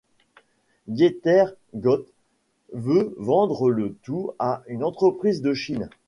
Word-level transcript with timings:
Dietter 0.87 1.45
Gotte 1.75 2.11
veut 2.73 3.13
vendre 3.19 3.69
le 3.69 3.95
tout 4.01 4.31
à 4.39 4.63
une 4.65 4.83
entreprise 4.83 5.43
de 5.43 5.53
Chine. 5.53 5.91